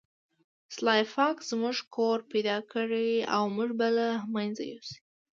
سلای 0.75 1.01
فاکس 1.13 1.43
زموږ 1.51 1.77
کور 1.95 2.17
پیدا 2.31 2.57
کړی 2.71 3.11
او 3.35 3.43
موږ 3.55 3.69
به 3.79 3.87
له 3.97 4.07
منځه 4.35 4.63
یوسي 4.71 4.97